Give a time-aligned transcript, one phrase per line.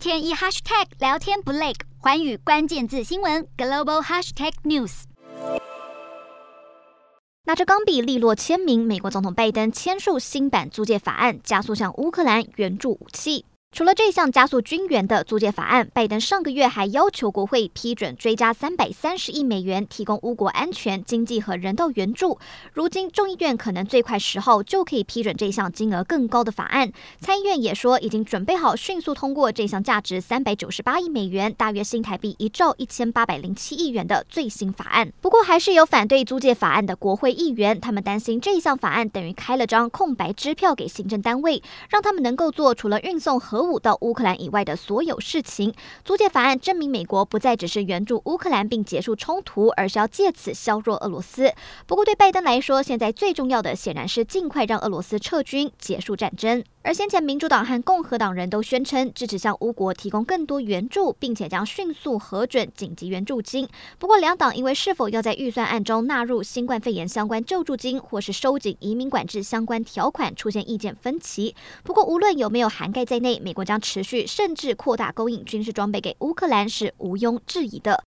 [0.00, 5.02] 天一 hashtag 聊天不累，环宇关键字新闻 global hashtag news。
[7.44, 13.44] 拿着钢笔利落签名，美国总统拜登签署新版租借法案，加速向乌克兰援助武器。
[13.72, 22.36] 除了这项加速军援的租借法案，拜登上个月还要求国会批准追加三百三十亿美元，提供乌国安全、经济和人道援助。
[22.72, 26.90] 如今众议院可能最快十号就可以批准这项金额更高的法案。
[27.20, 35.12] 参议院也说已经准备好迅速通过这项价值三百九十八亿美元（大约新台币一兆一千八百零七亿元）的最新法案。
[35.20, 45.74] 不过，还是有反对租借法案的国会议员，他们担心这项法案等于开了张空白支票给行政单位，让他们能够做除了运送核武到乌克兰以外的所有事情。
[46.04, 51.52] 租借法案证明美国不再只是援助乌克兰并结束冲突，而是要借此削弱俄罗斯。
[51.86, 56.64] 不过对拜登来说，现在最重要的显然是尽快让俄罗斯撤军，结束战争。
[56.82, 63.68] 而先前民主党和共和党人都宣称支持向乌国提供更多援助，并且将迅速核准紧急援助金。
[63.98, 71.54] 不过两党因为是否要在预算案中纳入新冠肺炎相关救助金，或是收紧移民管制相关条款，出现意见分歧。
[71.84, 77.94] 不过无论有没有涵盖在内，美国将持续甚至扩大供应军事装备给乌克兰是毋庸置疑的。